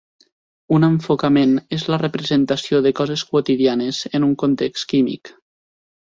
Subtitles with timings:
[0.75, 5.31] Un enfocament és la representació de coses quotidianes en un context químic.